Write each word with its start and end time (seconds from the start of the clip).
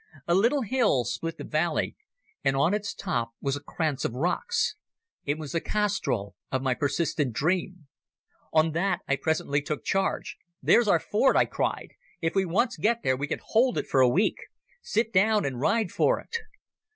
A 0.27 0.33
little 0.33 0.63
hill 0.63 1.05
split 1.05 1.37
the 1.37 1.43
valley, 1.43 1.95
and 2.43 2.55
on 2.55 2.73
its 2.73 2.91
top 2.95 3.33
was 3.39 3.55
a 3.55 3.61
kranz 3.61 4.03
of 4.03 4.13
rocks. 4.15 4.73
It 5.25 5.37
was 5.37 5.51
the 5.51 5.61
castrol 5.61 6.35
of 6.51 6.63
my 6.63 6.73
persistent 6.73 7.33
dream. 7.33 7.85
On 8.51 8.71
that 8.71 9.01
I 9.07 9.15
promptly 9.15 9.61
took 9.61 9.83
charge. 9.85 10.37
"There's 10.59 10.87
our 10.87 10.97
fort," 10.99 11.35
I 11.35 11.45
cried. 11.45 11.89
"If 12.19 12.33
we 12.33 12.45
once 12.45 12.77
get 12.77 13.03
there 13.03 13.15
we 13.15 13.27
can 13.27 13.41
hold 13.45 13.77
it 13.77 13.85
for 13.85 14.01
a 14.01 14.09
week. 14.09 14.37
Sit 14.81 15.13
down 15.13 15.45
and 15.45 15.59
ride 15.61 15.91
for 15.91 16.19
it." 16.19 16.35